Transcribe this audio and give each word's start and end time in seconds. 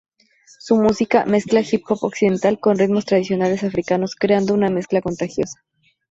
Su 0.57 0.77
música 0.77 1.25
mezcla 1.27 1.61
Hip-Hop 1.61 1.99
occidental 2.05 2.59
con 2.59 2.79
ritmos 2.79 3.05
tradicionales 3.05 3.61
africanos, 3.63 4.15
creando 4.15 4.55
una 4.55 4.71
mezcla 4.71 4.99
contagiosa. 4.99 5.61